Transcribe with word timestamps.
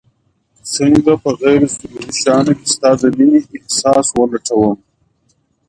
څنګه 0.75 1.13
په 1.23 1.29
غير 1.41 1.61
ضروري 1.75 2.11
شيانو 2.19 2.53
کي 2.59 2.65
ستا 2.73 2.89
د 3.01 3.03
مينې 3.17 3.39
احساس 3.57 4.05
ولټوم 4.13 4.77